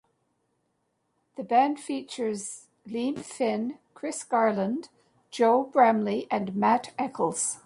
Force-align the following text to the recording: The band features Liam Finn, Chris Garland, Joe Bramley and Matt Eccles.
The 1.35 1.43
band 1.43 1.79
features 1.79 2.65
Liam 2.87 3.19
Finn, 3.19 3.77
Chris 3.93 4.23
Garland, 4.23 4.89
Joe 5.29 5.65
Bramley 5.71 6.25
and 6.31 6.55
Matt 6.55 6.91
Eccles. 6.97 7.59